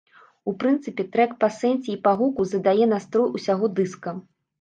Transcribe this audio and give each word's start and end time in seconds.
У 0.51 0.51
прынцыпе, 0.61 1.03
трэк 1.15 1.35
па 1.43 1.49
сэнсе 1.57 1.89
і 1.95 1.97
па 2.07 2.13
гуку 2.21 2.45
задае 2.53 2.87
настрой 2.95 3.29
усяго 3.41 3.71
дыска. 3.81 4.15